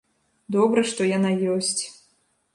Добра, 0.55 0.83
што 0.93 1.01
яна 1.17 1.31
ёсць. 1.59 1.79